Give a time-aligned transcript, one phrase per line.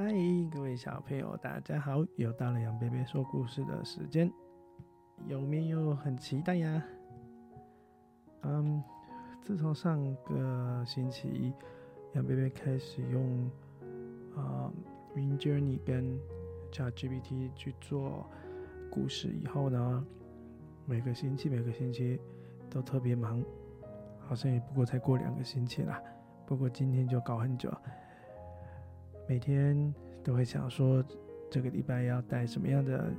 [0.00, 0.14] 嗨，
[0.54, 2.06] 各位小朋友，大家好！
[2.14, 4.32] 又到了杨贝贝说故事的时间，
[5.26, 6.80] 有没有很期待呀？
[8.42, 8.80] 嗯，
[9.42, 11.52] 自从上个星期
[12.12, 13.50] 杨贝贝开始用
[14.36, 14.72] 啊
[15.16, 16.16] Win Journey 跟
[16.70, 18.24] ChatGPT 去做
[18.88, 20.06] 故事以后呢，
[20.86, 22.20] 每个星期每个星期
[22.70, 23.42] 都特别忙，
[24.20, 26.00] 好像也不过才过两个星期啦。
[26.46, 27.68] 不过今天就搞很久。
[29.28, 31.04] 每天都会想说，
[31.50, 33.12] 这个礼拜要带什么样的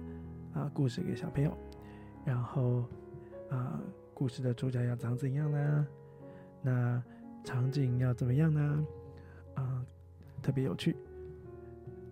[0.53, 1.55] 啊故事给小朋友，
[2.25, 2.83] 然后
[3.51, 3.79] 啊
[4.15, 5.87] 故事的主角要长怎样呢？
[6.63, 7.03] 那
[7.43, 8.87] 场景要怎么样呢？
[9.53, 9.85] 啊，
[10.41, 10.97] 特别有趣。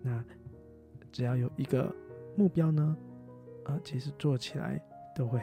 [0.00, 0.24] 那
[1.10, 1.92] 只要有一个
[2.36, 2.96] 目标呢，
[3.64, 4.80] 啊，其实做起来
[5.12, 5.40] 都会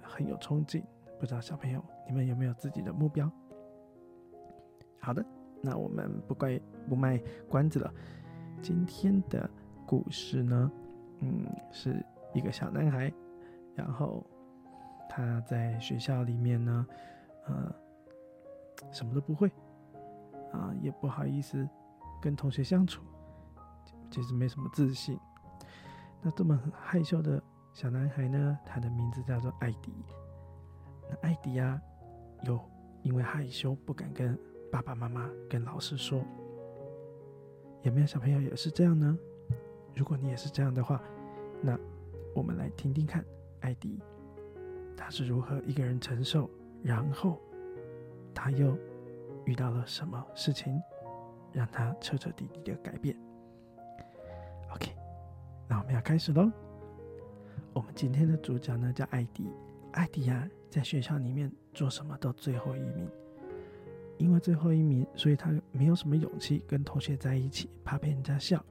[0.00, 0.80] 很有冲劲。
[1.18, 3.28] 不知道小朋友你们有没有自己的目标？
[5.00, 5.26] 好的。
[5.62, 7.92] 那我们不怪不卖关子了。
[8.62, 9.48] 今天的
[9.86, 10.72] 故事呢，
[11.20, 13.12] 嗯，是一个小男孩，
[13.74, 14.24] 然后
[15.08, 16.86] 他在学校里面呢，
[17.46, 17.74] 呃，
[18.90, 19.48] 什么都不会，
[20.52, 21.68] 啊，也不好意思
[22.20, 23.02] 跟同学相处，
[24.10, 25.18] 其实没什么自信。
[26.22, 29.92] 那这么害羞的小男孩呢，他的名字叫做艾迪。
[31.08, 31.80] 那艾迪呀，
[32.42, 32.58] 又
[33.02, 34.36] 因为害羞不敢跟。
[34.70, 36.22] 爸爸妈妈跟老师说
[37.82, 39.16] ：“有没有小朋友也是这样呢？
[39.94, 41.02] 如果你也是这样的话，
[41.62, 41.78] 那
[42.34, 43.24] 我们来听听看，
[43.60, 43.98] 艾迪
[44.96, 46.50] 他是如何一个人承受，
[46.82, 47.40] 然后
[48.34, 48.76] 他又
[49.44, 50.78] 遇到了什么事情，
[51.52, 53.16] 让他彻彻底底的改变。
[54.74, 54.92] ”OK，
[55.68, 56.50] 那我们要开始喽。
[57.72, 59.50] 我们今天的主角呢叫艾迪，
[59.92, 63.08] 艾迪呀，在学校里面做什么都最后一名。
[64.18, 68.64] 因为最后一名，所以他没有什么勇气跟同学在一起，怕被人家笑。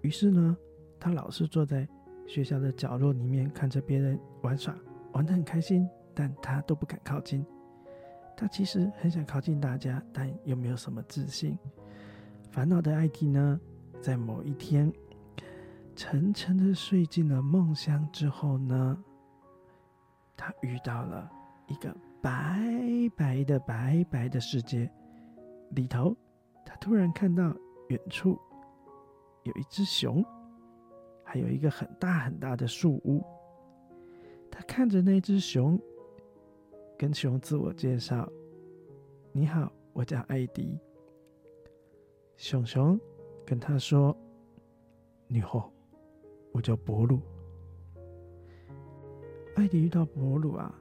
[0.00, 0.56] 于是呢，
[0.98, 1.86] 他老是坐在
[2.26, 4.74] 学校的角落里面，看着别人玩耍，
[5.12, 7.44] 玩得很开心，但他都不敢靠近。
[8.36, 11.58] 他其实很想靠近大家，但又没有什么自信。
[12.50, 13.60] 烦恼的艾迪呢，
[14.00, 14.92] 在某一天
[15.94, 19.04] 沉沉的睡进了梦乡之后呢，
[20.36, 21.30] 他遇到了
[21.68, 21.94] 一个。
[22.22, 24.90] 白白的白白的世界
[25.70, 26.14] 里头，
[26.64, 27.54] 他突然看到
[27.88, 28.38] 远处
[29.44, 30.24] 有一只熊，
[31.24, 33.24] 还有一个很大很大的树屋。
[34.50, 35.80] 他看着那只熊，
[36.98, 38.28] 跟熊自我介绍
[39.32, 40.78] ：“你好，我叫艾迪。”
[42.36, 43.00] 熊熊
[43.46, 44.14] 跟他说
[45.26, 45.72] ：“你好，
[46.52, 47.20] 我叫博鲁。”
[49.56, 50.74] 艾迪遇到博鲁啊。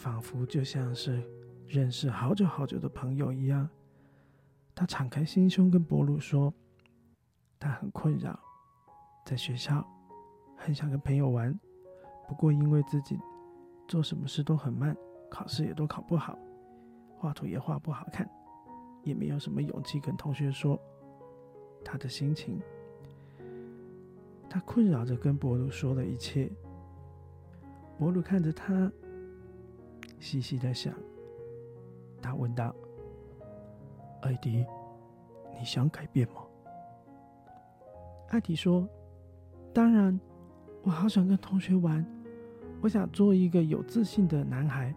[0.00, 1.22] 仿佛就像是
[1.66, 3.68] 认识好久好久的朋友一样，
[4.74, 6.50] 他敞开心胸跟博鲁说
[7.60, 8.40] ：“他很困扰，
[9.26, 9.86] 在学校
[10.56, 11.52] 很想跟朋友玩，
[12.26, 13.18] 不过因为自己
[13.86, 14.96] 做什么事都很慢，
[15.30, 16.38] 考试也都考不好，
[17.18, 18.26] 画图也画不好看，
[19.02, 20.80] 也没有什么勇气跟同学说
[21.84, 22.58] 他的心情。
[24.48, 26.50] 他困扰着跟博鲁说了一切。
[27.98, 28.90] 博鲁看着他。”
[30.20, 30.94] 细细的想，
[32.22, 32.72] 他问道
[34.22, 34.64] ：“艾迪，
[35.58, 36.42] 你想改变吗？”
[38.28, 38.86] 艾迪说
[39.74, 40.20] ：“当然，
[40.82, 42.06] 我好想跟同学玩，
[42.80, 44.94] 我想做一个有自信的男孩。”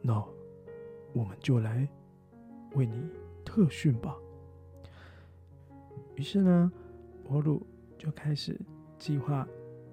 [0.00, 0.24] 那
[1.12, 1.86] 我们就来
[2.74, 3.06] 为你
[3.44, 4.16] 特训吧。
[6.14, 6.72] 于是呢，
[7.24, 7.66] 博鲁
[7.98, 8.58] 就开始
[8.96, 9.46] 计划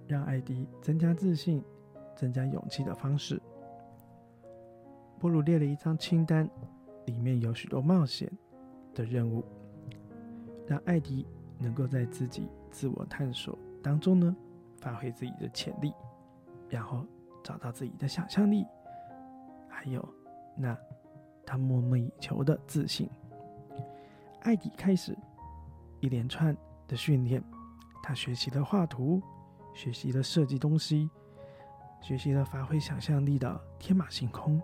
[0.07, 1.61] 让艾迪增加自信。
[2.17, 3.41] 增加勇气的方式。
[5.19, 6.49] 波鲁列了一张清单，
[7.05, 8.29] 里面有许多冒险
[8.93, 9.45] 的任务，
[10.65, 11.25] 让艾迪
[11.57, 14.35] 能够在自己自我探索当中呢，
[14.81, 15.93] 发挥自己的潜力，
[16.67, 17.05] 然后
[17.43, 18.65] 找到自己的想象力，
[19.69, 20.07] 还有
[20.55, 20.77] 那
[21.45, 23.09] 他梦寐以求的自信。
[24.41, 25.17] 艾迪开始
[25.99, 26.55] 一连串
[26.87, 27.43] 的训练，
[28.03, 29.21] 他学习了画图，
[29.73, 31.09] 学习了设计东西。
[32.01, 34.61] 学习了发挥想象力的天马行空，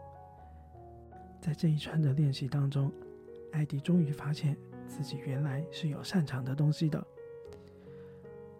[1.41, 2.89] 在这一串的练习当中，
[3.51, 4.55] 艾迪终于发现
[4.87, 7.05] 自己原来是有擅长的东西的。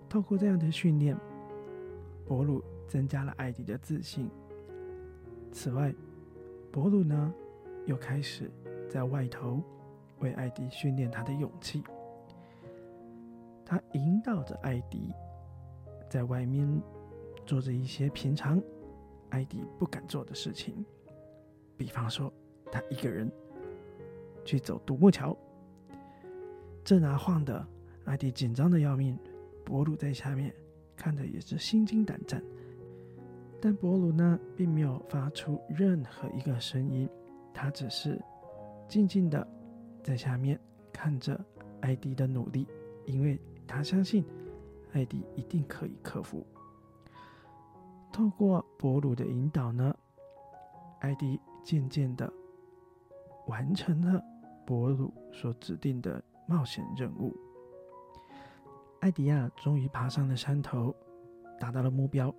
[0.09, 1.17] 透过这样的训练，
[2.25, 4.29] 博鲁增加了艾迪的自信。
[5.51, 5.93] 此外，
[6.69, 7.33] 博鲁呢
[7.85, 8.51] 又开始
[8.89, 9.61] 在外头
[10.19, 11.83] 为艾迪训练他的勇气。
[13.65, 15.13] 他引导着艾迪
[16.09, 16.67] 在外面。
[17.45, 18.61] 做着一些平常
[19.29, 20.85] 艾迪不敢做的事情，
[21.75, 22.31] 比方说，
[22.71, 23.31] 他一个人
[24.45, 25.37] 去走独木桥。
[26.83, 27.65] 震啊晃的，
[28.05, 29.17] 艾迪紧张的要命。
[29.65, 30.53] 博鲁在下面
[30.93, 32.43] 看着也是心惊胆战，
[33.61, 37.07] 但博鲁呢，并没有发出任何一个声音，
[37.53, 38.21] 他只是
[38.89, 39.47] 静静的
[40.03, 40.59] 在下面
[40.91, 41.39] 看着
[41.79, 42.67] 艾迪的努力，
[43.05, 44.25] 因为他相信
[44.91, 46.45] 艾迪一定可以克服。
[48.13, 49.93] 透过博鲁的引导呢，
[50.99, 52.31] 艾迪渐渐的
[53.47, 54.23] 完成了
[54.67, 57.35] 博鲁所指定的冒险任务。
[58.99, 60.95] 艾迪亚终于爬上了山头，
[61.59, 62.33] 达到了目标。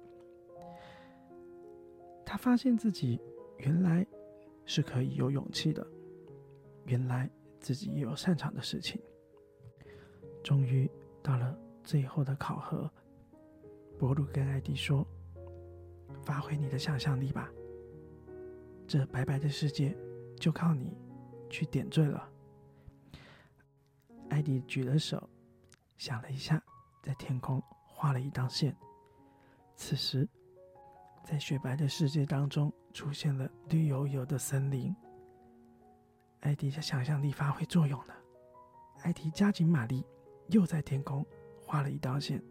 [2.25, 3.21] 他发现自己
[3.59, 4.06] 原来
[4.65, 5.85] 是可以有勇气的，
[6.85, 7.29] 原来
[7.59, 9.03] 自己也有擅长的事情。
[10.44, 10.88] 终于
[11.21, 12.88] 到了最后的考核，
[13.99, 15.05] 博鲁跟艾迪说。
[16.22, 17.50] 发挥你的想象力吧，
[18.87, 19.96] 这白白的世界
[20.37, 20.96] 就靠你
[21.49, 22.31] 去点缀了。
[24.31, 25.28] 艾迪举了手，
[25.96, 26.62] 想了一下，
[27.02, 28.75] 在天空画了一道线。
[29.76, 30.28] 此时，
[31.25, 34.94] 在雪白的世界当中，出现了绿油油的森林。
[36.40, 38.14] 艾迪的想象力发挥作用了，
[39.02, 40.05] 艾迪加紧马力，
[40.49, 41.25] 又在天空
[41.61, 42.43] 画了一道线。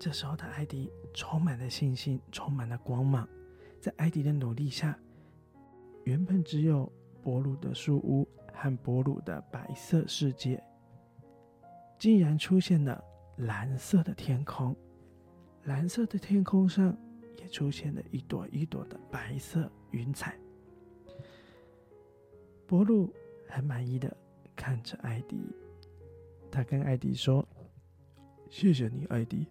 [0.00, 3.28] 这时候的艾迪充满了信心，充满了光芒。
[3.78, 4.98] 在艾迪的努力下，
[6.04, 6.90] 原本只有
[7.22, 10.62] 博鲁的树屋和博鲁的白色世界，
[11.98, 13.04] 竟然出现了
[13.36, 14.74] 蓝色的天空。
[15.64, 16.96] 蓝色的天空上
[17.36, 20.34] 也出现了一朵一朵的白色云彩。
[22.66, 23.12] 博鲁
[23.46, 24.16] 很满意的
[24.56, 25.54] 看着艾迪，
[26.50, 27.46] 他跟艾迪说
[28.48, 29.46] ：“谢谢你，艾迪。”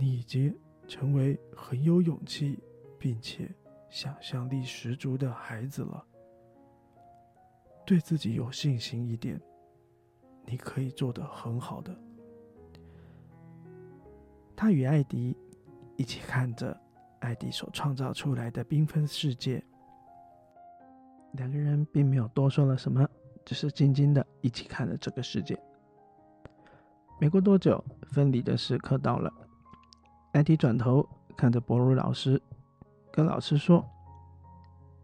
[0.00, 0.58] 你已经
[0.88, 2.58] 成为很有勇气，
[2.98, 3.54] 并且
[3.90, 6.02] 想象力十足的孩子了。
[7.84, 9.38] 对自己有信心一点，
[10.46, 11.94] 你可以做得很好的。
[14.56, 15.36] 他与艾迪
[15.98, 16.74] 一起看着
[17.18, 19.62] 艾迪所创造出来的缤纷世界，
[21.32, 23.06] 两个人并没有多说了什么，
[23.44, 25.60] 只是静静的一起看着这个世界。
[27.20, 29.30] 没过多久，分离的时刻到了。
[30.32, 31.06] 艾迪转头
[31.36, 32.40] 看着博鲁老师，
[33.10, 33.84] 跟老师说：“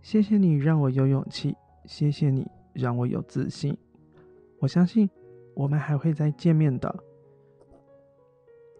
[0.00, 3.76] 谢谢你让我有勇气，谢谢你让我有自信。
[4.60, 5.10] 我相信
[5.54, 6.94] 我们还会再见面的。”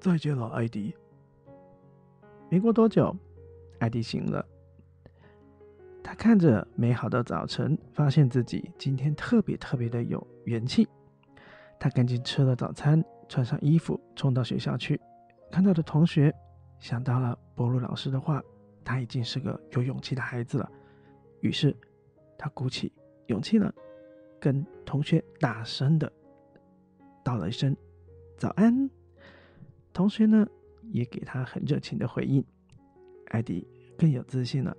[0.01, 0.95] 再见了，艾迪。
[2.49, 3.15] 没过多久，
[3.81, 4.47] 艾迪醒了。
[6.05, 10.87] 他看着美好的早晨，发现自己今天特别特别的有元气。
[11.81, 15.01] 他赶紧吃了早餐，穿上衣服，冲到学校去。
[15.51, 16.35] 看到的同学
[16.79, 18.43] 想到了博鲁老师的话，
[18.85, 20.71] 他已经是个有勇气的孩子了。
[21.41, 21.75] 于是
[22.37, 22.93] 他鼓起
[23.27, 23.73] 勇气呢，
[24.41, 26.13] 跟同学大声的
[27.25, 27.75] 道了一声
[28.37, 28.89] 早安。
[29.93, 30.47] 同学呢
[30.91, 32.45] 也给他很热情的回应。
[33.29, 33.67] 艾迪
[33.97, 34.77] 更有自信了，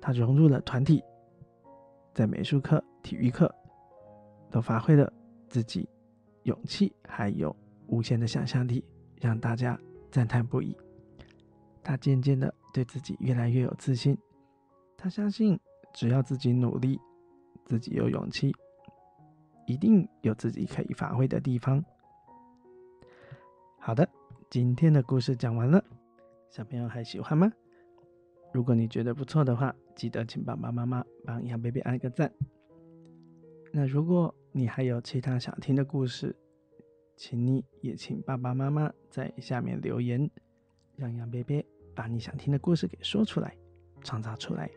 [0.00, 1.02] 他融入了团体，
[2.12, 3.54] 在美术课、体育课
[4.50, 5.10] 都发挥了
[5.48, 5.88] 自己
[6.42, 7.54] 勇气还有
[7.86, 8.84] 无限的想象力。
[9.24, 9.78] 让大家
[10.10, 10.76] 赞叹不已。
[11.82, 14.16] 他渐渐的对自己越来越有自信。
[14.98, 15.58] 他相信，
[15.94, 17.00] 只要自己努力，
[17.64, 18.54] 自己有勇气，
[19.66, 21.82] 一定有自己可以发挥的地方。
[23.78, 24.06] 好的，
[24.50, 25.82] 今天的故事讲完了，
[26.50, 27.50] 小朋友还喜欢吗？
[28.52, 32.30] 如果你觉得不错的话，记得请爸爸妈妈帮杨贝贝按个赞。
[33.72, 36.36] 那如果你还有其他想听的故事，
[37.16, 40.30] 请你也请爸爸妈妈在下面留言，
[40.96, 43.56] 让杨贝贝把你想听的故事给说出来，
[44.02, 44.70] 创造出来。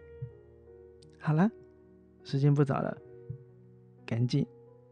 [1.19, 1.51] 好啦，
[2.23, 2.97] 时间不早了，
[4.05, 4.45] 赶紧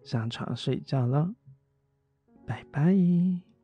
[0.04, 1.34] 上床睡觉喽，
[2.46, 3.55] 拜拜。